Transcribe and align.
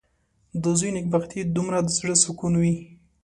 •د 0.63 0.65
زوی 0.79 0.91
نېکبختي 0.95 1.39
د 1.53 1.55
مور 1.65 1.75
د 1.85 1.89
زړۀ 1.97 2.15
سکون 2.23 2.53
وي. 2.61 2.75